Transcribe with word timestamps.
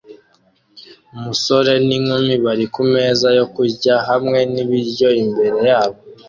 Umusore 1.15 1.71
n'inkumi 1.87 2.35
bari 2.45 2.65
kumeza 2.73 3.27
yo 3.37 3.45
kurya 3.53 3.95
hamwe 4.09 4.39
nibiryo 4.53 5.09
imbere 5.21 5.57
yabo 5.69 5.99